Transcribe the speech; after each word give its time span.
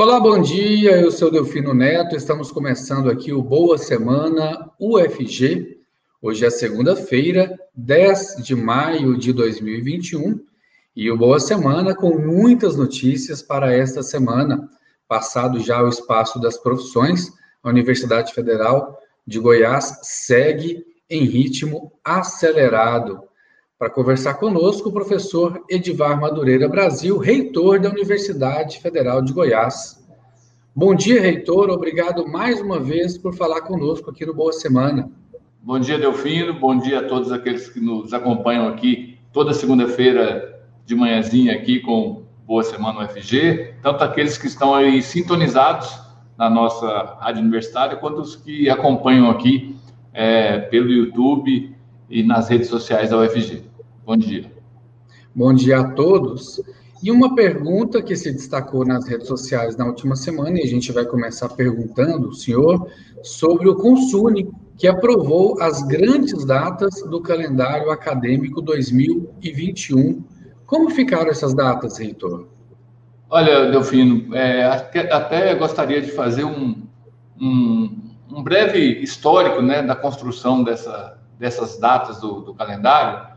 Olá, 0.00 0.20
bom 0.20 0.40
dia. 0.40 0.92
Eu 0.92 1.10
sou 1.10 1.28
Delfino 1.28 1.74
Neto. 1.74 2.14
Estamos 2.14 2.52
começando 2.52 3.10
aqui 3.10 3.32
o 3.32 3.42
Boa 3.42 3.76
Semana 3.76 4.70
UFG. 4.78 5.76
Hoje 6.22 6.46
é 6.46 6.50
segunda-feira, 6.50 7.58
10 7.74 8.36
de 8.44 8.54
maio 8.54 9.18
de 9.18 9.32
2021. 9.32 10.38
E 10.94 11.10
o 11.10 11.18
Boa 11.18 11.40
Semana 11.40 11.96
com 11.96 12.16
muitas 12.16 12.76
notícias 12.76 13.42
para 13.42 13.72
esta 13.74 14.00
semana. 14.00 14.70
Passado 15.08 15.58
já 15.58 15.82
o 15.82 15.88
espaço 15.88 16.40
das 16.40 16.56
profissões, 16.56 17.32
a 17.60 17.68
Universidade 17.68 18.32
Federal 18.32 19.00
de 19.26 19.40
Goiás 19.40 19.98
segue 20.04 20.86
em 21.10 21.24
ritmo 21.24 21.90
acelerado. 22.04 23.27
Para 23.78 23.90
conversar 23.90 24.34
conosco, 24.34 24.88
o 24.88 24.92
professor 24.92 25.62
Edivar 25.70 26.20
Madureira 26.20 26.68
Brasil, 26.68 27.16
reitor 27.16 27.78
da 27.78 27.88
Universidade 27.88 28.80
Federal 28.80 29.22
de 29.22 29.32
Goiás. 29.32 30.04
Bom 30.74 30.96
dia, 30.96 31.20
reitor. 31.20 31.70
Obrigado 31.70 32.26
mais 32.26 32.60
uma 32.60 32.80
vez 32.80 33.16
por 33.16 33.36
falar 33.36 33.60
conosco 33.60 34.10
aqui 34.10 34.26
no 34.26 34.34
Boa 34.34 34.52
Semana. 34.52 35.08
Bom 35.62 35.78
dia, 35.78 35.96
Delfino. 35.96 36.54
Bom 36.54 36.76
dia 36.76 36.98
a 36.98 37.04
todos 37.04 37.30
aqueles 37.30 37.68
que 37.68 37.78
nos 37.78 38.12
acompanham 38.12 38.66
aqui 38.66 39.16
toda 39.32 39.54
segunda-feira 39.54 40.60
de 40.84 40.96
manhãzinha 40.96 41.54
aqui 41.54 41.78
com 41.78 42.24
Boa 42.44 42.64
Semana 42.64 43.04
UFG, 43.04 43.74
tanto 43.80 44.02
aqueles 44.02 44.36
que 44.36 44.48
estão 44.48 44.74
aí 44.74 45.00
sintonizados 45.00 45.88
na 46.36 46.50
nossa 46.50 47.16
rádio 47.20 47.42
universitária, 47.42 47.96
quanto 47.96 48.22
os 48.22 48.34
que 48.34 48.68
acompanham 48.68 49.30
aqui 49.30 49.76
é, 50.12 50.58
pelo 50.58 50.90
YouTube 50.90 51.76
e 52.10 52.24
nas 52.24 52.48
redes 52.48 52.66
sociais 52.66 53.10
da 53.10 53.18
UFG. 53.18 53.67
Bom 54.08 54.16
dia. 54.16 54.50
Bom 55.34 55.52
dia 55.52 55.80
a 55.80 55.92
todos. 55.92 56.62
E 57.02 57.12
uma 57.12 57.34
pergunta 57.34 58.00
que 58.00 58.16
se 58.16 58.32
destacou 58.32 58.82
nas 58.82 59.06
redes 59.06 59.26
sociais 59.26 59.76
na 59.76 59.84
última 59.84 60.16
semana, 60.16 60.58
e 60.58 60.62
a 60.62 60.66
gente 60.66 60.90
vai 60.92 61.04
começar 61.04 61.50
perguntando, 61.50 62.30
o 62.30 62.32
senhor, 62.32 62.90
sobre 63.22 63.68
o 63.68 63.74
Consune, 63.74 64.48
que 64.78 64.88
aprovou 64.88 65.60
as 65.60 65.82
grandes 65.82 66.42
datas 66.46 67.02
do 67.02 67.20
calendário 67.20 67.90
acadêmico 67.90 68.62
2021. 68.62 70.24
Como 70.64 70.88
ficaram 70.88 71.28
essas 71.28 71.52
datas, 71.52 71.98
reitor? 71.98 72.48
Olha, 73.28 73.70
Delfino, 73.70 74.34
é, 74.34 74.64
até 75.12 75.54
gostaria 75.54 76.00
de 76.00 76.12
fazer 76.12 76.44
um, 76.44 76.82
um, 77.38 77.94
um, 78.32 78.42
breve 78.42 79.02
histórico 79.02 79.60
né, 79.60 79.82
da 79.82 79.94
construção 79.94 80.64
dessa, 80.64 81.18
dessas 81.38 81.78
datas 81.78 82.22
do, 82.22 82.40
do 82.40 82.54
calendário, 82.54 83.27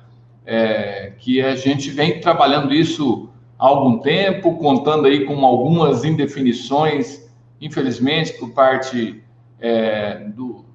é, 0.45 1.13
que 1.19 1.41
a 1.41 1.55
gente 1.55 1.89
vem 1.89 2.19
trabalhando 2.19 2.73
isso 2.73 3.29
há 3.57 3.67
algum 3.67 3.99
tempo, 3.99 4.57
contando 4.57 5.07
aí 5.07 5.25
com 5.25 5.45
algumas 5.45 6.03
indefinições, 6.03 7.29
infelizmente, 7.59 8.33
por 8.33 8.51
parte 8.51 9.23
é, 9.59 10.25
do, 10.35 10.65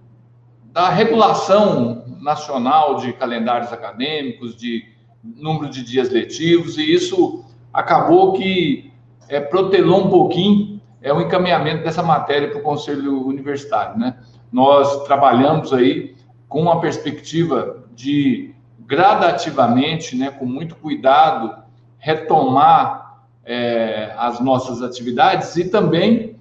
da 0.72 0.88
regulação 0.88 2.04
nacional 2.20 2.96
de 2.96 3.12
calendários 3.12 3.72
acadêmicos, 3.72 4.56
de 4.56 4.84
número 5.22 5.68
de 5.68 5.82
dias 5.82 6.10
letivos, 6.10 6.78
e 6.78 6.94
isso 6.94 7.44
acabou 7.72 8.32
que 8.34 8.92
é, 9.28 9.40
protelou 9.40 10.06
um 10.06 10.10
pouquinho 10.10 10.80
é, 11.02 11.12
o 11.12 11.20
encaminhamento 11.20 11.84
dessa 11.84 12.02
matéria 12.02 12.48
para 12.48 12.58
o 12.58 12.62
Conselho 12.62 13.26
Universitário. 13.26 13.98
Né? 13.98 14.16
Nós 14.50 15.04
trabalhamos 15.04 15.72
aí 15.72 16.14
com 16.48 16.62
uma 16.62 16.80
perspectiva 16.80 17.84
de 17.94 18.54
gradativamente, 18.86 20.16
né, 20.16 20.30
com 20.30 20.46
muito 20.46 20.76
cuidado, 20.76 21.62
retomar 21.98 23.24
é, 23.44 24.12
as 24.16 24.40
nossas 24.40 24.82
atividades 24.82 25.56
e 25.56 25.68
também 25.68 26.36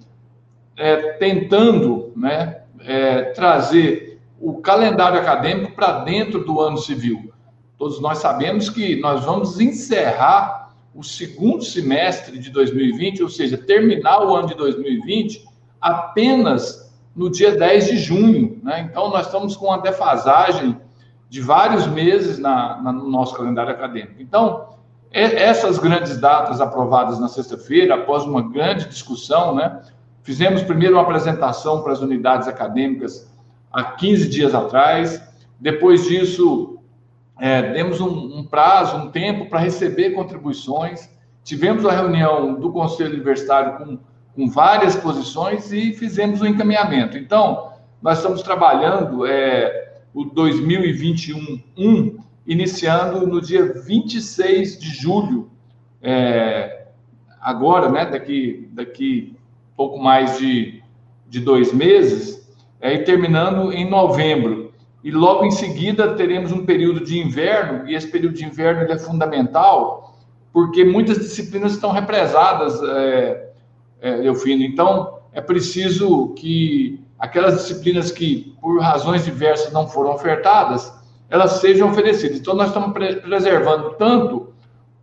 é, 0.76 1.12
tentando 1.14 2.12
né, 2.16 2.62
é, 2.80 3.22
trazer 3.32 4.20
o 4.40 4.54
calendário 4.60 5.18
acadêmico 5.18 5.72
para 5.72 6.00
dentro 6.00 6.44
do 6.44 6.60
ano 6.60 6.78
civil. 6.78 7.32
Todos 7.78 8.00
nós 8.00 8.18
sabemos 8.18 8.70
que 8.70 9.00
nós 9.00 9.24
vamos 9.24 9.60
encerrar 9.60 10.74
o 10.94 11.02
segundo 11.02 11.62
semestre 11.62 12.38
de 12.38 12.50
2020, 12.50 13.22
ou 13.22 13.28
seja, 13.28 13.58
terminar 13.58 14.24
o 14.24 14.34
ano 14.34 14.48
de 14.48 14.54
2020 14.54 15.44
apenas 15.80 16.90
no 17.14 17.30
dia 17.30 17.56
10 17.56 17.86
de 17.86 17.98
junho. 17.98 18.60
Né? 18.62 18.88
Então, 18.90 19.10
nós 19.10 19.26
estamos 19.26 19.56
com 19.56 19.66
uma 19.66 19.78
defasagem 19.78 20.76
de 21.28 21.40
vários 21.40 21.86
meses 21.86 22.38
na, 22.38 22.80
na, 22.80 22.92
no 22.92 23.08
nosso 23.08 23.34
calendário 23.34 23.72
acadêmico. 23.72 24.20
Então, 24.22 24.76
essas 25.10 25.78
grandes 25.78 26.20
datas 26.20 26.60
aprovadas 26.60 27.18
na 27.18 27.28
sexta-feira, 27.28 27.94
após 27.94 28.24
uma 28.24 28.42
grande 28.42 28.86
discussão, 28.86 29.54
né, 29.54 29.80
fizemos 30.22 30.62
primeiro 30.62 30.96
uma 30.96 31.02
apresentação 31.02 31.82
para 31.82 31.92
as 31.92 32.00
unidades 32.00 32.46
acadêmicas 32.48 33.32
há 33.72 33.82
15 33.82 34.28
dias 34.28 34.54
atrás, 34.54 35.22
depois 35.58 36.06
disso, 36.06 36.78
é, 37.38 37.72
demos 37.72 38.00
um, 38.00 38.38
um 38.38 38.44
prazo, 38.44 38.96
um 38.96 39.10
tempo 39.10 39.48
para 39.48 39.60
receber 39.60 40.10
contribuições, 40.10 41.08
tivemos 41.42 41.86
a 41.86 41.92
reunião 41.92 42.54
do 42.54 42.70
Conselho 42.72 43.14
Universitário 43.14 43.78
com, 43.78 43.98
com 44.34 44.50
várias 44.50 44.96
posições 44.96 45.72
e 45.72 45.92
fizemos 45.94 46.40
o 46.40 46.44
um 46.44 46.48
encaminhamento. 46.48 47.16
Então, 47.16 47.72
nós 48.02 48.18
estamos 48.18 48.42
trabalhando. 48.42 49.24
É, 49.24 49.85
o 50.16 50.24
2021 50.24 51.60
1, 51.76 52.16
iniciando 52.46 53.26
no 53.26 53.38
dia 53.38 53.74
26 53.74 54.78
de 54.78 54.88
julho, 54.88 55.50
é, 56.00 56.86
agora, 57.38 57.90
né, 57.90 58.06
daqui, 58.06 58.66
daqui 58.72 59.36
pouco 59.76 59.98
mais 59.98 60.38
de, 60.38 60.82
de 61.28 61.38
dois 61.38 61.70
meses, 61.70 62.50
é, 62.80 62.94
e 62.94 63.04
terminando 63.04 63.70
em 63.70 63.86
novembro. 63.86 64.72
E 65.04 65.10
logo 65.10 65.44
em 65.44 65.50
seguida 65.50 66.14
teremos 66.14 66.50
um 66.50 66.64
período 66.64 67.04
de 67.04 67.18
inverno, 67.18 67.86
e 67.86 67.94
esse 67.94 68.08
período 68.08 68.36
de 68.36 68.46
inverno 68.46 68.90
é 68.90 68.98
fundamental, 68.98 70.16
porque 70.50 70.82
muitas 70.82 71.18
disciplinas 71.18 71.72
estão 71.72 71.92
represadas, 71.92 72.82
é, 72.82 73.50
é, 74.00 74.26
Eufino. 74.26 74.62
Então, 74.62 75.18
é 75.34 75.42
preciso 75.42 76.28
que 76.28 77.04
aquelas 77.18 77.56
disciplinas 77.56 78.10
que, 78.10 78.54
por 78.60 78.80
razões 78.80 79.24
diversas, 79.24 79.72
não 79.72 79.88
foram 79.88 80.14
ofertadas, 80.14 80.92
elas 81.28 81.52
sejam 81.52 81.90
oferecidas. 81.90 82.38
Então, 82.38 82.54
nós 82.54 82.68
estamos 82.68 82.92
preservando 82.92 83.94
tanto 83.94 84.52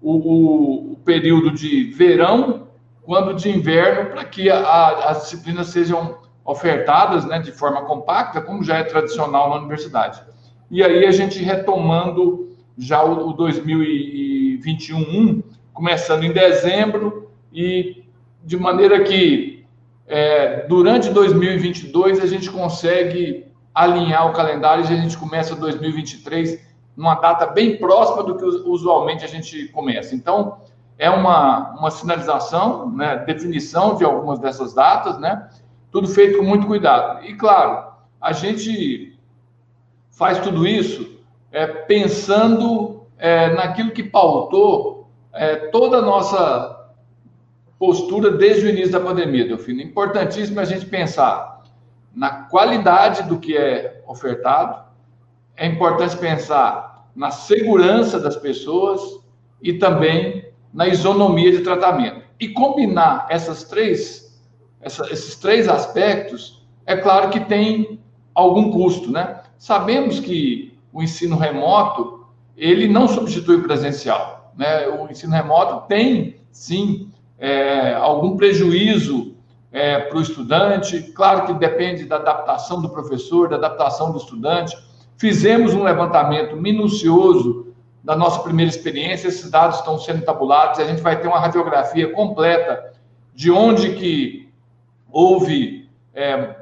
o, 0.01 0.93
o 0.93 0.95
período 1.03 1.51
de 1.51 1.91
verão 1.91 2.67
quanto 3.01 3.33
de 3.35 3.49
inverno 3.49 4.11
para 4.11 4.23
que 4.23 4.49
a, 4.49 5.09
as 5.09 5.23
disciplinas 5.23 5.67
sejam 5.67 6.17
ofertadas 6.45 7.25
né, 7.25 7.39
de 7.39 7.51
forma 7.51 7.81
compacta, 7.83 8.41
como 8.41 8.63
já 8.63 8.77
é 8.77 8.83
tradicional 8.83 9.49
na 9.49 9.57
universidade. 9.57 10.21
E 10.69 10.83
aí 10.83 11.05
a 11.05 11.11
gente 11.11 11.39
retomando 11.39 12.55
já 12.77 13.03
o, 13.03 13.29
o 13.29 13.33
2021, 13.33 15.43
começando 15.73 16.23
em 16.23 16.31
dezembro, 16.31 17.29
e 17.51 18.03
de 18.43 18.55
maneira 18.57 19.03
que 19.03 19.52
é, 20.13 20.67
durante 20.67 21.09
2022 21.09 22.19
a 22.19 22.27
gente 22.27 22.51
consegue 22.51 23.47
alinhar 23.73 24.29
o 24.29 24.31
calendário 24.31 24.85
e 24.85 24.93
a 24.93 24.95
gente 24.95 25.17
começa 25.17 25.55
2023 25.55 26.59
numa 26.95 27.15
data 27.15 27.47
bem 27.47 27.77
próxima 27.77 28.21
do 28.21 28.37
que 28.37 28.45
usualmente 28.45 29.25
a 29.25 29.27
gente 29.27 29.69
começa. 29.69 30.13
Então, 30.13 30.59
é 30.99 31.09
uma, 31.09 31.71
uma 31.79 31.89
sinalização, 31.89 32.91
né, 32.91 33.23
definição 33.25 33.95
de 33.95 34.05
algumas 34.05 34.37
dessas 34.37 34.75
datas, 34.75 35.17
né, 35.17 35.49
tudo 35.91 36.07
feito 36.07 36.37
com 36.37 36.43
muito 36.43 36.67
cuidado. 36.67 37.25
E, 37.25 37.33
claro, 37.33 37.91
a 38.21 38.31
gente 38.33 39.17
faz 40.11 40.37
tudo 40.37 40.67
isso 40.67 41.09
é, 41.51 41.65
pensando 41.65 43.01
é, 43.17 43.49
naquilo 43.55 43.89
que 43.89 44.03
pautou 44.03 45.09
é, 45.33 45.55
toda 45.55 45.97
a 45.97 46.01
nossa 46.03 46.72
postura 47.83 48.31
desde 48.31 48.65
o 48.65 48.69
início 48.69 48.93
da 48.93 48.99
pandemia, 49.01 49.45
Delfino. 49.45 49.81
Importantíssimo 49.81 50.57
a 50.57 50.63
gente 50.63 50.85
pensar 50.85 51.63
na 52.15 52.29
qualidade 52.29 53.23
do 53.23 53.37
que 53.37 53.57
é 53.57 54.01
ofertado, 54.07 54.85
é 55.57 55.67
importante 55.67 56.15
pensar 56.15 57.09
na 57.13 57.29
segurança 57.29 58.21
das 58.21 58.37
pessoas 58.37 59.01
e 59.61 59.73
também 59.73 60.45
na 60.73 60.87
isonomia 60.87 61.51
de 61.51 61.59
tratamento. 61.59 62.21
E 62.39 62.47
combinar 62.47 63.27
essas 63.29 63.65
três, 63.65 64.41
essa, 64.79 65.03
esses 65.11 65.35
três 65.35 65.67
aspectos, 65.67 66.65
é 66.85 66.95
claro 66.95 67.31
que 67.31 67.41
tem 67.41 67.99
algum 68.33 68.71
custo, 68.71 69.11
né? 69.11 69.41
Sabemos 69.57 70.21
que 70.21 70.79
o 70.93 71.03
ensino 71.03 71.35
remoto, 71.35 72.27
ele 72.55 72.87
não 72.87 73.09
substitui 73.09 73.57
o 73.57 73.63
presencial, 73.63 74.53
né? 74.57 74.87
O 74.87 75.11
ensino 75.11 75.33
remoto 75.33 75.85
tem, 75.89 76.37
sim, 76.49 77.11
é, 77.43 77.93
algum 77.95 78.37
prejuízo 78.37 79.35
é, 79.69 79.99
para 79.99 80.17
o 80.17 80.21
estudante, 80.21 81.11
claro 81.13 81.45
que 81.45 81.53
depende 81.53 82.05
da 82.05 82.15
adaptação 82.15 82.81
do 82.81 82.87
professor, 82.87 83.49
da 83.49 83.57
adaptação 83.57 84.13
do 84.13 84.17
estudante. 84.17 84.73
Fizemos 85.17 85.73
um 85.73 85.83
levantamento 85.83 86.55
minucioso 86.55 87.73
da 88.01 88.15
nossa 88.15 88.39
primeira 88.39 88.71
experiência, 88.71 89.27
esses 89.27 89.51
dados 89.51 89.79
estão 89.79 89.99
sendo 89.99 90.23
tabulados, 90.23 90.79
a 90.79 90.85
gente 90.85 91.01
vai 91.01 91.19
ter 91.19 91.27
uma 91.27 91.37
radiografia 91.37 92.13
completa 92.13 92.93
de 93.33 93.51
onde 93.51 93.93
que 93.95 94.49
houve 95.11 95.89
é, 96.13 96.55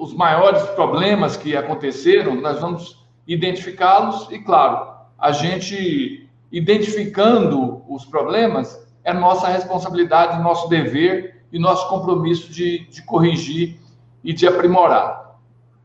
os 0.00 0.12
maiores 0.12 0.62
problemas 0.70 1.36
que 1.36 1.56
aconteceram, 1.56 2.34
nós 2.34 2.60
vamos 2.60 3.06
identificá-los 3.28 4.28
e, 4.32 4.40
claro, 4.40 4.92
a 5.16 5.30
gente 5.30 6.28
identificando 6.50 7.84
os 7.88 8.04
problemas 8.04 8.83
é 9.04 9.12
nossa 9.12 9.46
responsabilidade, 9.48 10.42
nosso 10.42 10.68
dever 10.68 11.44
e 11.52 11.58
nosso 11.58 11.88
compromisso 11.88 12.50
de, 12.50 12.86
de 12.88 13.02
corrigir 13.02 13.78
e 14.24 14.32
de 14.32 14.46
aprimorar. 14.46 15.38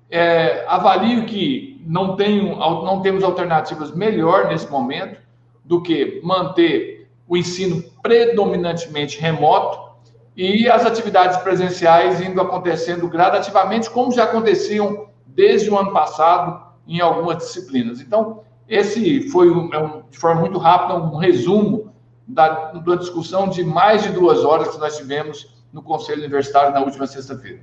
É, 0.10 0.66
avalio 0.68 1.26
que 1.26 1.84
não, 1.86 2.16
tenho, 2.16 2.56
não 2.56 3.02
temos 3.02 3.24
alternativas 3.24 3.94
melhor 3.94 4.48
nesse 4.48 4.70
momento 4.72 5.20
do 5.64 5.82
que 5.82 6.20
manter 6.24 7.08
o 7.28 7.38
ensino 7.38 7.84
predominantemente 8.02 9.20
remoto 9.20 9.90
e 10.36 10.68
as 10.70 10.86
atividades 10.86 11.38
presenciais 11.38 12.22
indo 12.22 12.42
acontecendo 12.42 13.08
gradativamente, 13.08 13.90
como 13.90 14.12
já 14.12 14.24
aconteciam 14.24 15.10
desde 15.28 15.70
o 15.70 15.78
ano 15.78 15.92
passado 15.92 16.60
em 16.88 17.02
algumas 17.02 17.38
disciplinas. 17.38 18.00
Então, 18.02 18.42
esse 18.68 19.30
foi, 19.30 19.52
um, 19.52 19.70
é 19.74 20.02
de 20.10 20.18
forma 20.18 20.42
muito 20.42 20.58
rápida, 20.58 20.96
um 20.96 21.18
resumo 21.18 21.89
da, 22.30 22.72
da 22.74 22.96
discussão 22.96 23.50
de 23.50 23.64
mais 23.64 24.04
de 24.04 24.10
duas 24.10 24.46
horas 24.46 24.70
que 24.70 24.78
nós 24.78 24.96
tivemos 24.96 25.48
no 25.74 25.82
Conselho 25.82 26.20
Universitário 26.20 26.74
na 26.74 26.82
última 26.82 27.08
sexta-feira. 27.08 27.62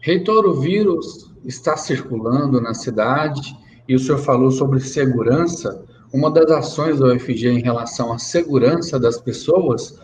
Reitor, 0.00 0.46
o 0.46 0.54
vírus 0.54 1.34
está 1.44 1.76
circulando 1.76 2.60
na 2.60 2.72
cidade 2.72 3.56
e 3.86 3.94
o 3.94 3.98
senhor 3.98 4.18
falou 4.18 4.50
sobre 4.50 4.80
segurança. 4.80 5.84
Uma 6.12 6.30
das 6.30 6.50
ações 6.50 6.98
da 6.98 7.08
UFG 7.08 7.48
em 7.48 7.62
relação 7.62 8.12
à 8.12 8.18
segurança 8.18 8.98
das 8.98 9.20
pessoas 9.20 10.00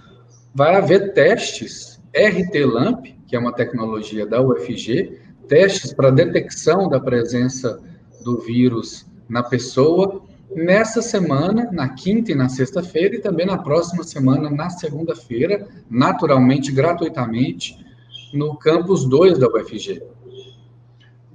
vai 0.54 0.76
haver 0.76 1.14
testes 1.14 2.00
RT-LAMP, 2.14 3.16
que 3.26 3.34
é 3.34 3.38
uma 3.38 3.54
tecnologia 3.54 4.26
da 4.26 4.42
UFG, 4.42 5.18
testes 5.48 5.92
para 5.94 6.10
detecção 6.10 6.88
da 6.88 7.00
presença 7.00 7.80
do 8.22 8.38
vírus 8.40 9.06
na 9.28 9.42
pessoa, 9.42 10.22
nessa 10.54 11.02
semana, 11.02 11.70
na 11.72 11.88
quinta 11.88 12.32
e 12.32 12.34
na 12.34 12.48
sexta-feira, 12.48 13.16
e 13.16 13.20
também 13.20 13.46
na 13.46 13.58
próxima 13.58 14.02
semana, 14.02 14.50
na 14.50 14.70
segunda-feira, 14.70 15.66
naturalmente, 15.90 16.72
gratuitamente, 16.72 17.84
no 18.32 18.56
campus 18.56 19.04
2 19.04 19.38
da 19.38 19.48
UFG. 19.48 20.02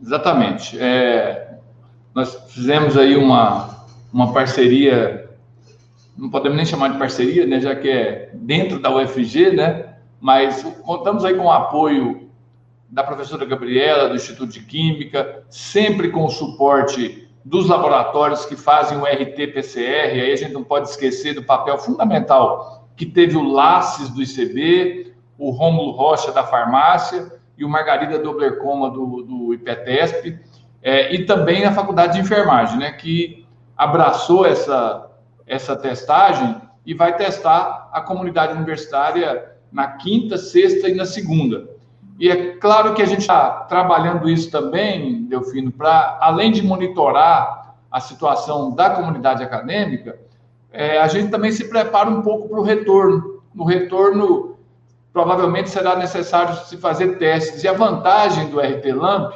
Exatamente. 0.01 0.77
É, 0.79 1.57
nós 2.13 2.35
fizemos 2.49 2.97
aí 2.97 3.15
uma, 3.15 3.85
uma 4.11 4.33
parceria 4.33 5.27
não 6.17 6.29
podemos 6.29 6.57
nem 6.57 6.65
chamar 6.65 6.89
de 6.89 6.97
parceria, 6.97 7.45
né, 7.45 7.61
já 7.61 7.75
que 7.75 7.87
é 7.87 8.31
dentro 8.33 8.79
da 8.79 8.93
UFG, 8.93 9.51
né, 9.51 9.93
mas 10.19 10.63
contamos 10.81 11.23
aí 11.23 11.35
com 11.35 11.45
o 11.45 11.51
apoio 11.51 12.27
da 12.89 13.03
professora 13.03 13.45
Gabriela, 13.45 14.09
do 14.09 14.15
Instituto 14.15 14.51
de 14.51 14.61
Química, 14.61 15.43
sempre 15.49 16.09
com 16.09 16.25
o 16.25 16.29
suporte 16.29 17.26
dos 17.47 17.65
laboratórios 17.65 18.45
que 18.45 18.57
fazem 18.57 18.97
o 18.97 19.05
RT-PCR, 19.05 20.11
aí 20.11 20.33
a 20.33 20.35
gente 20.35 20.51
não 20.51 20.65
pode 20.65 20.89
esquecer 20.89 21.33
do 21.33 21.41
papel 21.41 21.77
fundamental 21.77 22.89
que 22.93 23.05
teve 23.05 23.37
o 23.37 23.43
LACES 23.43 24.09
do 24.09 24.21
ICB, 24.21 25.13
o 25.37 25.51
Rômulo 25.51 25.91
Rocha 25.91 26.33
da 26.33 26.43
farmácia 26.43 27.31
e 27.57 27.63
o 27.63 27.69
Margarida 27.69 28.19
Doblercoma 28.19 28.91
do, 28.91 29.23
do 29.23 29.53
IPETESP, 29.53 30.37
é, 30.81 31.15
e 31.15 31.25
também 31.25 31.63
a 31.63 31.71
Faculdade 31.71 32.13
de 32.15 32.19
Enfermagem, 32.19 32.79
né, 32.79 32.91
que 32.91 33.47
abraçou 33.77 34.45
essa, 34.45 35.09
essa 35.45 35.73
testagem 35.73 36.61
e 36.85 36.93
vai 36.93 37.15
testar 37.15 37.89
a 37.93 38.01
comunidade 38.01 38.57
universitária 38.57 39.53
na 39.71 39.87
quinta, 39.87 40.37
sexta 40.37 40.89
e 40.89 40.95
na 40.95 41.05
segunda. 41.05 41.76
E 42.19 42.29
é 42.29 42.53
claro 42.53 42.93
que 42.93 43.01
a 43.01 43.05
gente 43.05 43.21
está 43.21 43.49
trabalhando 43.65 44.29
isso 44.29 44.49
também, 44.49 45.23
Delfino, 45.25 45.71
para 45.71 46.17
além 46.19 46.51
de 46.51 46.63
monitorar 46.63 47.75
a 47.91 47.99
situação 47.99 48.73
da 48.73 48.89
comunidade 48.89 49.43
acadêmica, 49.43 50.19
é, 50.71 50.99
a 50.99 51.07
gente 51.07 51.29
também 51.29 51.51
se 51.51 51.69
prepara 51.69 52.09
um 52.09 52.21
pouco 52.21 52.49
para 52.49 52.59
o 52.59 52.63
retorno. 52.63 53.41
No 53.53 53.63
retorno, 53.63 54.57
provavelmente 55.13 55.69
será 55.69 55.95
necessário 55.95 56.55
se 56.65 56.77
fazer 56.77 57.17
testes. 57.17 57.63
E 57.63 57.67
a 57.67 57.73
vantagem 57.73 58.49
do 58.49 58.59
RT-LAMP, 58.59 59.33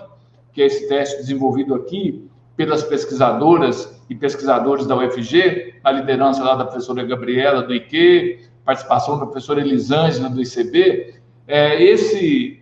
que 0.53 0.61
é 0.61 0.65
esse 0.65 0.87
teste 0.87 1.17
desenvolvido 1.17 1.73
aqui 1.73 2.29
pelas 2.55 2.83
pesquisadoras 2.83 3.99
e 4.09 4.15
pesquisadores 4.15 4.85
da 4.85 4.95
UFG, 4.95 5.75
a 5.83 5.91
liderança 5.91 6.43
lá 6.43 6.55
da 6.55 6.65
professora 6.65 7.03
Gabriela 7.03 7.63
do 7.63 7.73
IQ, 7.73 8.39
participação 8.63 9.17
da 9.17 9.25
professora 9.25 9.61
Elisângela 9.61 10.29
do 10.29 10.41
ICB, 10.41 11.15
é, 11.47 11.81
esse, 11.81 12.60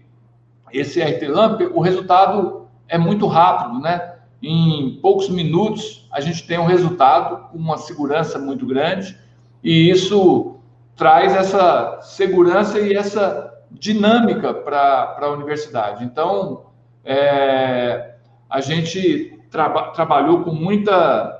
esse 0.71 1.01
RT-LAMP, 1.01 1.71
o 1.73 1.81
resultado 1.81 2.67
é 2.87 2.97
muito 2.97 3.27
rápido, 3.27 3.79
né? 3.79 4.15
Em 4.41 4.99
poucos 5.01 5.29
minutos, 5.29 6.07
a 6.11 6.21
gente 6.21 6.45
tem 6.47 6.57
um 6.57 6.65
resultado 6.65 7.49
com 7.49 7.57
uma 7.57 7.77
segurança 7.77 8.39
muito 8.39 8.65
grande, 8.65 9.17
e 9.63 9.89
isso 9.89 10.55
traz 10.95 11.35
essa 11.35 11.99
segurança 12.01 12.79
e 12.79 12.93
essa 12.93 13.53
dinâmica 13.71 14.53
para 14.53 15.17
a 15.19 15.29
universidade. 15.29 16.03
Então, 16.03 16.65
é, 17.03 18.15
a 18.49 18.61
gente 18.61 19.39
traba, 19.49 19.91
trabalhou 19.91 20.43
com 20.43 20.51
muita 20.51 21.35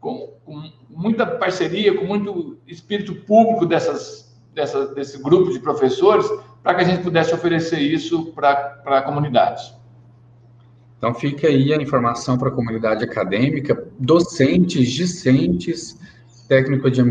com, 0.00 0.32
com 0.44 0.62
muita 0.88 1.26
parceria, 1.26 1.96
com 1.96 2.04
muito 2.04 2.58
espírito 2.66 3.14
público 3.14 3.66
dessas, 3.66 4.29
dessa, 4.54 4.86
desse 4.88 5.22
grupo 5.22 5.52
de 5.52 5.58
professores, 5.58 6.26
para 6.62 6.74
que 6.74 6.82
a 6.82 6.84
gente 6.84 7.02
pudesse 7.02 7.34
oferecer 7.34 7.78
isso 7.78 8.32
para 8.32 8.82
a 8.84 9.02
comunidade. 9.02 9.74
Então, 10.98 11.14
fica 11.14 11.48
aí 11.48 11.72
a 11.72 11.76
informação 11.76 12.36
para 12.36 12.48
a 12.48 12.52
comunidade 12.52 13.02
acadêmica, 13.02 13.86
docentes, 13.98 14.90
discentes, 14.90 15.98
técnico 16.46 16.90
de, 16.90 17.02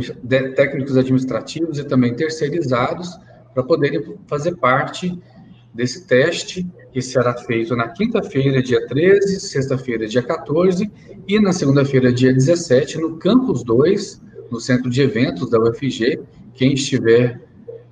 técnicos 0.53 0.95
administrativos 0.95 1.79
e 1.79 1.83
também 1.83 2.13
terceirizados, 2.13 3.17
para 3.53 3.63
poderem 3.63 4.15
fazer 4.27 4.55
parte 4.57 5.19
desse 5.73 6.05
teste 6.05 6.67
que 6.91 7.01
será 7.01 7.33
feito 7.33 7.75
na 7.75 7.87
quinta-feira, 7.87 8.61
dia 8.61 8.85
13, 8.87 9.39
sexta-feira, 9.39 10.07
dia 10.07 10.21
14 10.21 10.91
e 11.27 11.39
na 11.39 11.53
segunda-feira, 11.53 12.11
dia 12.11 12.33
17, 12.33 12.99
no 12.99 13.17
Campus 13.17 13.63
2, 13.63 14.21
no 14.51 14.59
centro 14.59 14.89
de 14.89 15.01
eventos 15.01 15.49
da 15.49 15.59
UFG. 15.59 16.19
Quem 16.59 16.73
estiver 16.73 17.41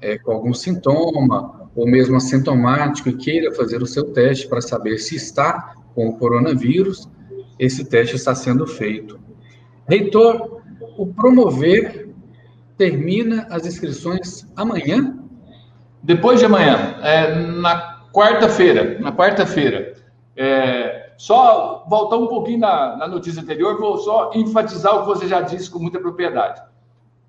é, 0.02 0.18
com 0.18 0.34
algum 0.34 0.54
sintoma 0.54 1.72
ou 1.74 1.88
mesmo 1.88 2.18
assintomático 2.18 3.08
e 3.08 3.16
queira 3.16 3.54
fazer 3.54 3.82
o 3.82 3.86
seu 3.86 4.12
teste 4.12 4.46
para 4.46 4.60
saber 4.60 4.98
se 4.98 5.16
está 5.16 5.74
com 5.96 6.10
o 6.10 6.18
coronavírus, 6.18 7.08
esse 7.58 7.86
teste 7.86 8.18
está 8.18 8.36
sendo 8.36 8.68
feito. 8.68 9.18
Reitor, 9.88 10.60
o 10.98 11.08
promover 11.08 12.10
termina 12.78 13.48
as 13.50 13.66
inscrições 13.66 14.46
amanhã? 14.54 15.18
Depois 16.04 16.38
de 16.40 16.46
amanhã, 16.46 17.00
é, 17.02 17.36
na 17.40 18.04
quarta-feira, 18.12 19.00
na 19.00 19.14
quarta-feira, 19.16 19.94
é, 20.36 21.14
só 21.16 21.86
voltar 21.90 22.18
um 22.18 22.28
pouquinho 22.28 22.60
na, 22.60 22.98
na 22.98 23.08
notícia 23.08 23.42
anterior, 23.42 23.80
vou 23.80 23.98
só 24.00 24.32
enfatizar 24.36 24.94
o 24.94 25.02
que 25.04 25.08
você 25.08 25.26
já 25.26 25.40
disse 25.40 25.70
com 25.70 25.80
muita 25.80 26.02
propriedade. 26.02 26.62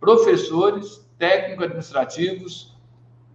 Professores, 0.01 1.07
técnicos 1.19 1.65
administrativos, 1.65 2.77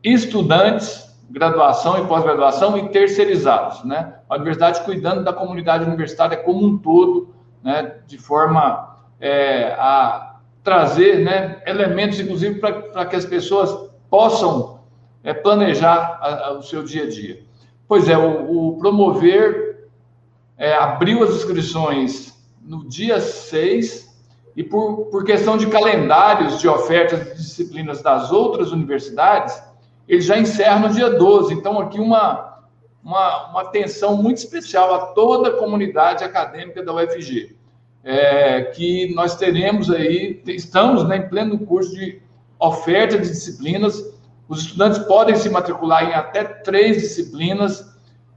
estudantes, 0.03 1.13
graduação 1.29 2.03
e 2.03 2.07
pós-graduação 2.07 2.77
e 2.77 2.89
terceirizados, 2.89 3.83
né? 3.83 4.15
A 4.29 4.35
universidade 4.35 4.81
cuidando 4.81 5.23
da 5.23 5.33
comunidade 5.33 5.85
universitária 5.85 6.37
como 6.37 6.65
um 6.65 6.77
todo, 6.77 7.33
né? 7.63 7.95
De 8.07 8.17
forma 8.17 8.97
é, 9.19 9.73
a 9.77 10.37
trazer, 10.63 11.19
né? 11.19 11.61
Elementos, 11.65 12.19
inclusive, 12.19 12.59
para 12.59 13.05
que 13.05 13.15
as 13.15 13.25
pessoas 13.25 13.91
possam 14.09 14.73
é 15.23 15.33
planejar 15.33 16.19
a, 16.21 16.47
a, 16.47 16.53
o 16.53 16.61
seu 16.61 16.83
dia 16.83 17.03
a 17.03 17.09
dia. 17.09 17.43
Pois 17.87 18.09
é, 18.09 18.17
o, 18.17 18.73
o 18.73 18.77
promover 18.77 19.87
é, 20.57 20.75
abriu 20.75 21.23
as 21.23 21.31
inscrições 21.31 22.33
no 22.61 22.87
dia 22.87 23.19
6 23.19 24.12
e 24.55 24.63
por, 24.63 25.05
por 25.05 25.23
questão 25.23 25.57
de 25.57 25.67
calendários 25.67 26.59
de 26.59 26.67
ofertas 26.67 27.23
de 27.25 27.33
disciplinas 27.35 28.01
das 28.01 28.31
outras 28.31 28.71
universidades, 28.71 29.61
ele 30.07 30.21
já 30.21 30.37
encerra 30.37 30.87
no 30.87 30.93
dia 30.93 31.09
12. 31.09 31.53
Então, 31.53 31.79
aqui 31.79 31.99
uma, 31.99 32.59
uma, 33.03 33.49
uma 33.49 33.61
atenção 33.61 34.15
muito 34.15 34.37
especial 34.37 34.93
a 34.93 34.99
toda 35.07 35.49
a 35.49 35.57
comunidade 35.57 36.23
acadêmica 36.23 36.83
da 36.83 36.93
UFG, 36.93 37.55
é, 38.03 38.63
que 38.75 39.13
nós 39.15 39.35
teremos 39.35 39.89
aí, 39.89 40.41
estamos 40.47 41.07
né, 41.07 41.17
em 41.17 41.29
pleno 41.29 41.57
curso 41.59 41.95
de 41.95 42.21
oferta 42.59 43.17
de 43.17 43.27
disciplinas, 43.27 44.13
os 44.47 44.61
estudantes 44.61 44.99
podem 44.99 45.35
se 45.35 45.49
matricular 45.49 46.03
em 46.03 46.13
até 46.13 46.43
três 46.43 47.01
disciplinas, 47.01 47.93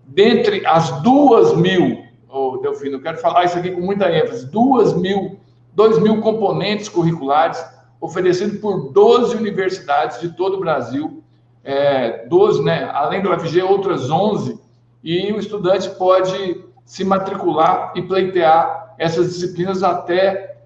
dentre 0.07 0.65
as 0.65 1.03
duas 1.03 1.55
mil, 1.57 2.05
oh, 2.29 2.59
Delfino, 2.59 2.97
eu 2.97 3.03
quero 3.03 3.19
falar 3.19 3.45
isso 3.45 3.59
aqui 3.59 3.73
com 3.73 3.81
muita 3.81 4.11
ênfase, 4.11 4.51
duas 4.51 4.95
mil, 4.95 5.39
dois 5.77 5.99
mil 5.99 6.23
componentes 6.23 6.89
curriculares 6.89 7.63
oferecidos 8.01 8.59
por 8.59 8.93
12 8.93 9.37
universidades 9.37 10.21
de 10.21 10.31
todo 10.31 10.57
o 10.57 10.61
Brasil, 10.61 11.23
é, 11.63 12.27
12, 12.27 12.65
né, 12.65 12.91
além 12.93 13.21
do 13.21 13.31
UFG, 13.31 13.63
outras 13.63 14.11
11, 14.11 14.59
e 15.05 15.31
o 15.33 15.39
estudante 15.39 15.91
pode 15.91 16.65
se 16.85 17.05
matricular 17.05 17.93
e 17.95 18.03
pleitear 18.03 18.95
essas 18.99 19.35
disciplinas 19.35 19.83
até 19.83 20.57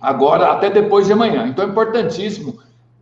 agora, 0.00 0.52
até 0.52 0.68
depois 0.68 1.06
de 1.06 1.12
amanhã. 1.14 1.46
Então 1.46 1.64
é 1.64 1.68
importantíssimo, 1.68 2.58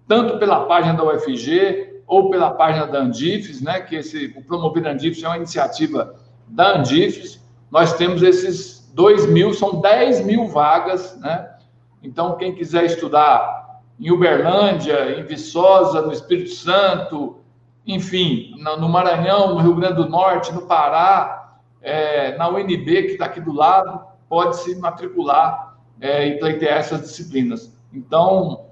tanto 0.06 0.38
pela 0.38 0.66
página 0.66 0.94
da 0.94 1.04
UFG 1.04 2.02
ou 2.06 2.30
pela 2.30 2.50
página 2.50 2.86
da 2.86 3.00
Andifes, 3.00 3.60
né, 3.60 3.80
que 3.80 3.96
esse, 3.96 4.32
o 4.36 4.42
Promover 4.42 4.86
Andifes 4.86 5.22
é 5.24 5.26
uma 5.26 5.36
iniciativa 5.36 6.14
da 6.46 6.78
Andifes, 6.78 7.40
nós 7.72 7.94
temos 7.94 8.22
esses 8.22 8.88
2 8.94 9.26
mil, 9.26 9.52
são 9.52 9.80
10 9.80 10.24
mil 10.24 10.46
vagas, 10.46 11.18
né? 11.18 11.55
Então, 12.02 12.36
quem 12.36 12.54
quiser 12.54 12.84
estudar 12.84 13.80
em 13.98 14.10
Uberlândia, 14.10 15.18
em 15.18 15.24
Viçosa, 15.24 16.02
no 16.02 16.12
Espírito 16.12 16.50
Santo, 16.50 17.38
enfim, 17.86 18.54
no 18.78 18.88
Maranhão, 18.88 19.54
no 19.54 19.60
Rio 19.60 19.74
Grande 19.74 19.94
do 19.94 20.08
Norte, 20.08 20.52
no 20.52 20.62
Pará, 20.62 21.54
é, 21.80 22.36
na 22.36 22.48
UNB, 22.48 22.84
que 22.84 23.12
está 23.12 23.26
aqui 23.26 23.40
do 23.40 23.52
lado, 23.52 24.00
pode 24.28 24.56
se 24.56 24.74
matricular 24.76 25.76
é, 26.00 26.26
e 26.26 26.38
pleitear 26.38 26.78
essas 26.78 27.00
disciplinas. 27.00 27.72
Então, 27.92 28.66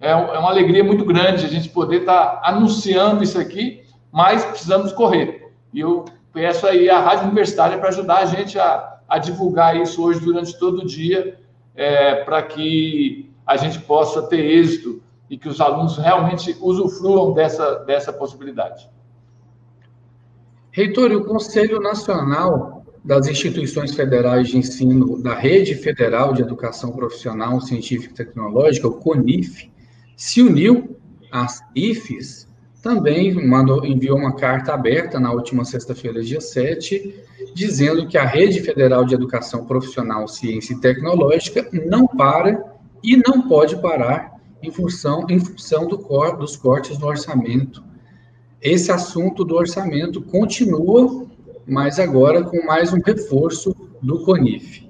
é, 0.00 0.10
é, 0.10 0.14
uma 0.14 0.50
alegria 0.50 0.84
muito 0.84 1.04
grande 1.04 1.44
a 1.44 1.48
gente 1.48 1.68
poder 1.68 2.00
estar 2.00 2.26
tá 2.26 2.48
anunciando 2.48 3.22
isso 3.22 3.38
aqui, 3.38 3.82
mas 4.12 4.44
precisamos 4.44 4.92
correr. 4.92 5.52
E 5.72 5.80
eu 5.80 6.04
peço 6.32 6.66
aí 6.66 6.88
a 6.88 7.00
Rádio 7.00 7.24
Universitária 7.24 7.78
para 7.78 7.88
ajudar 7.88 8.18
a 8.18 8.26
gente 8.26 8.58
a, 8.58 8.98
a, 9.08 9.18
divulgar 9.18 9.76
isso 9.76 10.02
hoje 10.02 10.20
durante 10.20 10.58
todo 10.58 10.82
o 10.82 10.86
dia, 10.86 11.38
é, 11.78 12.16
para 12.24 12.42
que 12.42 13.30
a 13.46 13.56
gente 13.56 13.78
possa 13.78 14.22
ter 14.22 14.44
êxito 14.44 15.00
e 15.30 15.38
que 15.38 15.48
os 15.48 15.60
alunos 15.60 15.96
realmente 15.96 16.56
usufruam 16.60 17.32
dessa, 17.32 17.76
dessa 17.84 18.12
possibilidade. 18.12 18.90
Reitor, 20.72 21.12
o 21.12 21.24
Conselho 21.24 21.80
Nacional 21.80 22.84
das 23.04 23.28
Instituições 23.28 23.94
Federais 23.94 24.48
de 24.48 24.58
Ensino 24.58 25.22
da 25.22 25.34
Rede 25.34 25.76
Federal 25.76 26.32
de 26.32 26.42
Educação 26.42 26.90
Profissional, 26.90 27.60
Científica 27.60 28.12
e 28.12 28.16
Tecnológica, 28.16 28.88
o 28.88 28.94
CONIF, 28.94 29.70
se 30.16 30.42
uniu 30.42 30.96
às 31.30 31.60
IFES, 31.76 32.47
também 32.88 33.34
mandou, 33.46 33.84
enviou 33.84 34.16
uma 34.16 34.34
carta 34.34 34.72
aberta 34.72 35.20
na 35.20 35.30
última 35.30 35.62
sexta-feira, 35.62 36.22
dia 36.22 36.40
7, 36.40 37.22
dizendo 37.54 38.08
que 38.08 38.16
a 38.16 38.24
Rede 38.24 38.62
Federal 38.62 39.04
de 39.04 39.12
Educação 39.12 39.66
Profissional, 39.66 40.26
Ciência 40.26 40.72
e 40.72 40.80
Tecnológica 40.80 41.68
não 41.70 42.06
para 42.06 42.64
e 43.04 43.14
não 43.14 43.46
pode 43.46 43.76
parar 43.82 44.40
em 44.62 44.70
função, 44.70 45.26
em 45.28 45.38
função 45.38 45.86
do 45.86 45.98
cor, 45.98 46.38
dos 46.38 46.56
cortes 46.56 46.98
no 46.98 47.08
orçamento. 47.08 47.84
Esse 48.58 48.90
assunto 48.90 49.44
do 49.44 49.54
orçamento 49.54 50.22
continua, 50.22 51.26
mas 51.66 51.98
agora 51.98 52.42
com 52.42 52.64
mais 52.64 52.90
um 52.90 53.02
reforço 53.04 53.76
do 54.00 54.24
CONIF. 54.24 54.88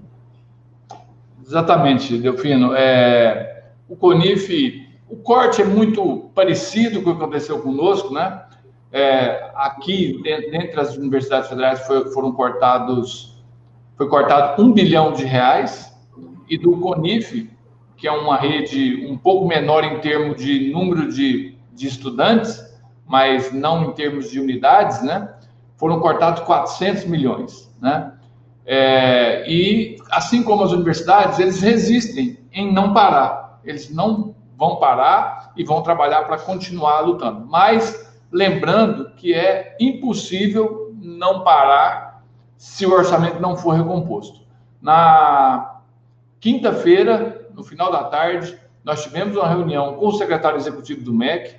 Exatamente, 1.44 2.16
Delfino. 2.16 2.76
É, 2.76 3.72
o 3.88 3.96
CONIF, 3.96 4.87
o 5.08 5.16
corte 5.16 5.62
é 5.62 5.64
muito 5.64 6.30
parecido 6.34 7.02
com 7.02 7.10
o 7.10 7.16
que 7.16 7.22
aconteceu 7.22 7.60
conosco, 7.60 8.12
né? 8.12 8.44
É, 8.90 9.50
aqui, 9.54 10.20
dentre 10.22 10.80
as 10.80 10.96
universidades 10.96 11.48
federais, 11.48 11.80
foi, 11.86 12.10
foram 12.12 12.32
cortados, 12.32 13.42
foi 13.96 14.08
cortado 14.08 14.62
um 14.62 14.72
bilhão 14.72 15.12
de 15.12 15.24
reais, 15.24 15.88
e 16.48 16.56
do 16.56 16.76
CONIF, 16.78 17.50
que 17.96 18.08
é 18.08 18.12
uma 18.12 18.36
rede 18.36 19.06
um 19.06 19.18
pouco 19.18 19.46
menor 19.46 19.84
em 19.84 20.00
termos 20.00 20.42
de 20.42 20.72
número 20.72 21.12
de, 21.12 21.56
de 21.74 21.86
estudantes, 21.86 22.64
mas 23.06 23.52
não 23.52 23.90
em 23.90 23.92
termos 23.92 24.30
de 24.30 24.40
unidades, 24.40 25.02
né? 25.02 25.34
Foram 25.76 26.00
cortados 26.00 26.42
400 26.42 27.04
milhões, 27.04 27.72
né? 27.80 28.12
É, 28.64 29.50
e 29.50 29.96
assim 30.10 30.42
como 30.42 30.62
as 30.62 30.72
universidades, 30.72 31.38
eles 31.38 31.60
resistem 31.60 32.38
em 32.52 32.72
não 32.72 32.92
parar. 32.92 33.60
Eles 33.64 33.92
não 33.92 34.34
vão 34.58 34.76
parar 34.76 35.52
e 35.56 35.62
vão 35.62 35.82
trabalhar 35.82 36.24
para 36.24 36.36
continuar 36.36 37.00
lutando. 37.00 37.46
Mas 37.46 38.12
lembrando 38.30 39.12
que 39.12 39.32
é 39.32 39.76
impossível 39.78 40.92
não 41.00 41.44
parar 41.44 42.24
se 42.56 42.84
o 42.84 42.92
orçamento 42.92 43.40
não 43.40 43.56
for 43.56 43.70
recomposto. 43.70 44.40
Na 44.82 45.80
quinta-feira, 46.40 47.48
no 47.54 47.62
final 47.62 47.92
da 47.92 48.04
tarde, 48.04 48.58
nós 48.84 49.02
tivemos 49.02 49.36
uma 49.36 49.48
reunião 49.48 49.94
com 49.94 50.08
o 50.08 50.12
secretário 50.12 50.58
executivo 50.58 51.04
do 51.04 51.14
MEC, 51.14 51.56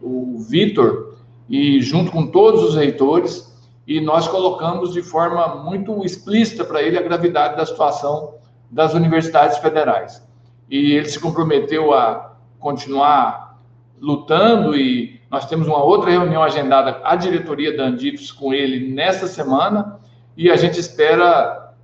o 0.00 0.38
Vitor, 0.38 1.16
e 1.48 1.80
junto 1.80 2.12
com 2.12 2.26
todos 2.26 2.62
os 2.64 2.76
reitores, 2.76 3.50
e 3.86 4.00
nós 4.00 4.28
colocamos 4.28 4.92
de 4.92 5.02
forma 5.02 5.62
muito 5.64 6.04
explícita 6.04 6.64
para 6.64 6.82
ele 6.82 6.98
a 6.98 7.02
gravidade 7.02 7.56
da 7.56 7.64
situação 7.64 8.34
das 8.70 8.94
universidades 8.94 9.58
federais. 9.58 10.22
E 10.70 10.92
ele 10.92 11.08
se 11.08 11.18
comprometeu 11.20 11.92
a 11.92 12.31
continuar 12.62 13.58
lutando 14.00 14.74
e 14.74 15.20
nós 15.30 15.46
temos 15.46 15.66
uma 15.66 15.82
outra 15.82 16.10
reunião 16.10 16.42
agendada, 16.42 17.00
a 17.04 17.16
diretoria 17.16 17.76
da 17.76 17.84
Andifes 17.84 18.30
com 18.30 18.54
ele 18.54 18.92
nesta 18.92 19.26
semana, 19.26 19.98
e 20.36 20.50
a 20.50 20.56
gente 20.56 20.78
espera 20.78 21.74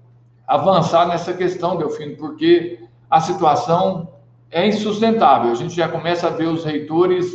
avançar 0.47 1.07
nessa 1.07 1.35
questão, 1.35 1.77
Delfino, 1.77 2.17
porque 2.17 2.81
a 3.11 3.21
situação 3.21 4.09
é 4.51 4.67
insustentável. 4.67 5.53
A 5.53 5.55
gente 5.55 5.75
já 5.75 5.89
começa 5.89 6.27
a 6.27 6.31
ver 6.31 6.47
os 6.47 6.65
reitores 6.65 7.27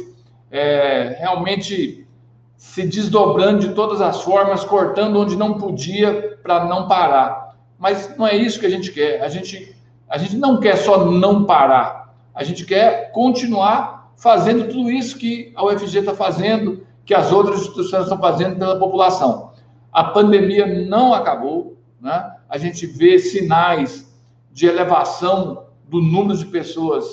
é, 0.49 1.15
realmente 1.19 2.07
se 2.55 2.87
desdobrando 2.87 3.59
de 3.59 3.73
todas 3.73 4.01
as 4.01 4.21
formas, 4.21 4.63
cortando 4.63 5.19
onde 5.19 5.35
não 5.35 5.55
podia 5.59 6.37
para 6.41 6.65
não 6.65 6.87
parar. 6.87 7.55
Mas 7.77 8.15
não 8.17 8.25
é 8.25 8.35
isso 8.35 8.59
que 8.59 8.65
a 8.65 8.69
gente 8.69 8.91
quer. 8.91 9.21
A 9.21 9.29
gente, 9.29 9.75
a 10.07 10.17
gente 10.17 10.35
não 10.37 10.59
quer 10.59 10.77
só 10.77 11.05
não 11.05 11.43
parar. 11.43 12.02
A 12.33 12.43
gente 12.43 12.65
quer 12.65 13.11
continuar 13.11 14.13
fazendo 14.17 14.67
tudo 14.67 14.89
isso 14.91 15.17
que 15.17 15.51
a 15.55 15.65
UFG 15.65 15.99
está 15.99 16.15
fazendo, 16.15 16.85
que 17.05 17.13
as 17.13 17.31
outras 17.31 17.59
instituições 17.59 18.03
estão 18.03 18.17
fazendo 18.17 18.57
pela 18.57 18.79
população. 18.79 19.51
A 19.91 20.03
pandemia 20.03 20.85
não 20.85 21.13
acabou, 21.13 21.77
né? 22.01 22.31
A 22.49 22.57
gente 22.57 22.85
vê 22.85 23.19
sinais 23.19 24.11
de 24.51 24.65
elevação 24.65 25.65
do 25.87 26.01
número 26.01 26.37
de 26.37 26.45
pessoas 26.45 27.05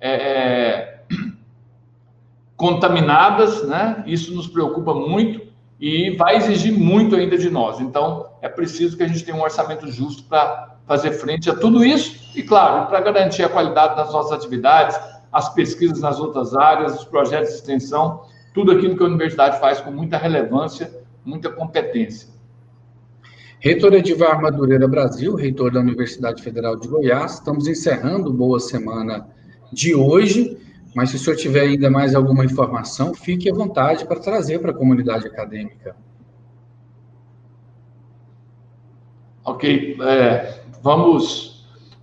é, 0.00 0.12
é, 0.12 1.02
contaminadas, 2.56 3.66
né? 3.66 4.04
Isso 4.06 4.34
nos 4.34 4.46
preocupa 4.46 4.94
muito 4.94 5.40
e 5.80 6.10
vai 6.16 6.36
exigir 6.36 6.72
muito 6.72 7.16
ainda 7.16 7.36
de 7.36 7.50
nós. 7.50 7.80
Então, 7.80 8.28
é 8.40 8.48
preciso 8.48 8.96
que 8.96 9.02
a 9.02 9.08
gente 9.08 9.24
tenha 9.24 9.36
um 9.36 9.42
orçamento 9.42 9.90
justo 9.90 10.22
para 10.24 10.76
fazer 10.86 11.12
frente 11.12 11.50
a 11.50 11.56
tudo 11.56 11.84
isso 11.84 12.21
e, 12.34 12.42
claro, 12.42 12.86
para 12.88 13.00
garantir 13.00 13.42
a 13.42 13.48
qualidade 13.48 13.96
das 13.96 14.12
nossas 14.12 14.32
atividades, 14.32 14.98
as 15.32 15.52
pesquisas 15.54 16.00
nas 16.00 16.20
outras 16.20 16.54
áreas, 16.54 17.00
os 17.00 17.04
projetos 17.04 17.50
de 17.50 17.54
extensão, 17.56 18.22
tudo 18.54 18.72
aquilo 18.72 18.96
que 18.96 19.02
a 19.02 19.06
universidade 19.06 19.58
faz 19.58 19.80
com 19.80 19.90
muita 19.90 20.16
relevância, 20.18 20.92
muita 21.24 21.50
competência. 21.50 22.28
Reitor 23.60 23.94
Edivar 23.94 24.42
Madureira 24.42 24.88
Brasil, 24.88 25.36
reitor 25.36 25.70
da 25.70 25.80
Universidade 25.80 26.42
Federal 26.42 26.76
de 26.76 26.88
Goiás, 26.88 27.34
estamos 27.34 27.68
encerrando 27.68 28.32
Boa 28.32 28.58
Semana 28.58 29.28
de 29.72 29.94
hoje, 29.94 30.58
mas 30.94 31.10
se 31.10 31.16
o 31.16 31.18
senhor 31.18 31.36
tiver 31.36 31.60
ainda 31.60 31.88
mais 31.88 32.14
alguma 32.14 32.44
informação, 32.44 33.14
fique 33.14 33.48
à 33.48 33.54
vontade 33.54 34.04
para 34.04 34.18
trazer 34.18 34.58
para 34.58 34.72
a 34.72 34.74
comunidade 34.74 35.26
acadêmica. 35.26 35.94
Ok, 39.44 39.96
é, 40.00 40.60
vamos, 40.82 41.51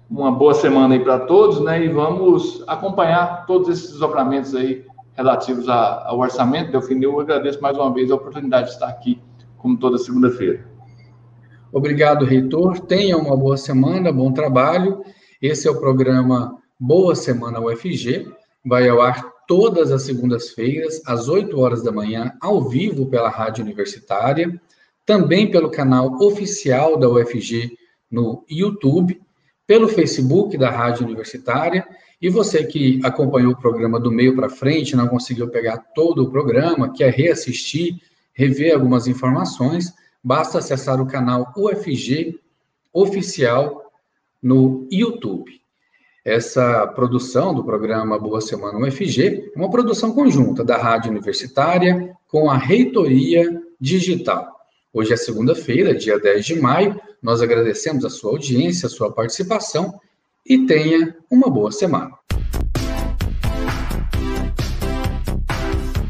uma 0.09 0.31
boa 0.31 0.53
semana 0.53 0.95
aí 0.95 0.99
para 0.99 1.19
todos, 1.19 1.61
né, 1.61 1.85
e 1.85 1.87
vamos 1.87 2.63
acompanhar 2.67 3.45
todos 3.45 3.69
esses 3.69 3.91
desdobramentos 3.91 4.55
aí 4.55 4.83
relativos 5.13 5.69
ao 5.69 6.17
orçamento. 6.17 6.71
Delfino, 6.71 7.03
eu 7.03 7.19
agradeço 7.19 7.61
mais 7.61 7.77
uma 7.77 7.93
vez 7.93 8.09
a 8.09 8.15
oportunidade 8.15 8.67
de 8.67 8.73
estar 8.73 8.87
aqui, 8.87 9.21
como 9.57 9.77
toda 9.77 9.97
segunda-feira. 9.97 10.67
Obrigado, 11.71 12.25
reitor. 12.25 12.79
Tenha 12.79 13.17
uma 13.17 13.37
boa 13.37 13.55
semana, 13.55 14.11
bom 14.11 14.31
trabalho. 14.31 15.03
Esse 15.39 15.67
é 15.67 15.71
o 15.71 15.79
programa 15.79 16.57
Boa 16.79 17.13
Semana 17.13 17.59
UFG. 17.59 18.27
Vai 18.65 18.89
ao 18.89 19.01
ar 19.01 19.23
todas 19.47 19.91
as 19.91 20.01
segundas-feiras, 20.01 21.01
às 21.05 21.29
8 21.29 21.59
horas 21.59 21.83
da 21.83 21.91
manhã, 21.91 22.33
ao 22.41 22.67
vivo 22.67 23.05
pela 23.05 23.29
Rádio 23.29 23.63
Universitária. 23.63 24.59
também 25.09 25.49
pelo 25.49 25.71
canal 25.71 26.21
oficial 26.21 26.95
da 26.95 27.09
UFG 27.09 27.75
no 28.11 28.45
YouTube, 28.47 29.19
pelo 29.69 29.87
Facebook 29.87 30.57
da 30.57 30.71
Rádio 30.71 31.05
Universitária. 31.05 31.87
E 32.19 32.27
você 32.27 32.63
que 32.63 32.99
acompanhou 33.03 33.51
o 33.51 33.55
programa 33.55 33.99
do 33.99 34.11
meio 34.11 34.35
para 34.35 34.49
frente, 34.49 34.95
não 34.95 35.07
conseguiu 35.07 35.47
pegar 35.47 35.77
todo 35.93 36.23
o 36.23 36.31
programa, 36.31 36.91
quer 36.91 37.13
reassistir, 37.13 38.01
rever 38.33 38.73
algumas 38.73 39.05
informações, 39.05 39.93
basta 40.23 40.57
acessar 40.57 40.99
o 40.99 41.05
canal 41.05 41.53
UFG 41.55 42.39
Oficial 42.91 43.93
no 44.41 44.87
YouTube. 44.91 45.61
Essa 46.25 46.87
produção 46.87 47.53
do 47.53 47.63
programa 47.63 48.17
Boa 48.17 48.41
Semana 48.41 48.79
UFG 48.79 49.51
é 49.53 49.59
uma 49.59 49.69
produção 49.69 50.15
conjunta 50.15 50.63
da 50.63 50.77
Rádio 50.77 51.11
Universitária 51.11 52.17
com 52.27 52.49
a 52.49 52.57
Reitoria 52.57 53.61
Digital. 53.79 54.58
Hoje 54.91 55.13
é 55.13 55.17
segunda-feira, 55.17 55.93
dia 55.93 56.19
10 56.19 56.45
de 56.45 56.55
maio. 56.59 56.99
Nós 57.21 57.43
agradecemos 57.43 58.03
a 58.03 58.09
sua 58.09 58.31
audiência, 58.31 58.87
a 58.87 58.89
sua 58.89 59.11
participação 59.11 59.99
e 60.43 60.65
tenha 60.65 61.15
uma 61.29 61.47
boa 61.47 61.71
semana. 61.71 62.09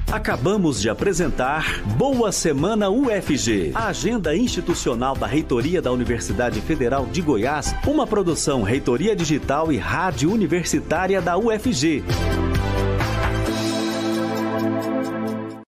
Acabamos 0.09 0.81
de 0.81 0.89
apresentar 0.89 1.83
Boa 1.98 2.31
Semana 2.31 2.89
UFG, 2.89 3.71
a 3.75 3.88
agenda 3.88 4.36
institucional 4.36 5.13
da 5.13 5.27
Reitoria 5.27 5.81
da 5.81 5.91
Universidade 5.91 6.62
Federal 6.62 7.05
de 7.05 7.21
Goiás, 7.21 7.75
uma 7.86 8.07
produção 8.07 8.63
Reitoria 8.63 9.15
Digital 9.15 9.74
e 9.74 9.77
Rádio 9.77 10.31
Universitária 10.31 11.21
da 11.21 11.38
UFG. 11.38 12.03